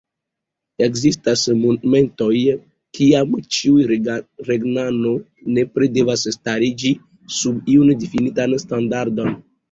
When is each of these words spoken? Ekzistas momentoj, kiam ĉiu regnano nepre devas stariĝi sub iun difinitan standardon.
Ekzistas 0.83 1.41
momentoj, 1.57 2.37
kiam 2.99 3.35
ĉiu 3.57 3.75
regnano 4.47 5.11
nepre 5.57 5.89
devas 5.99 6.23
stariĝi 6.37 6.95
sub 7.41 7.69
iun 7.75 7.93
difinitan 8.05 8.57
standardon. 8.65 9.37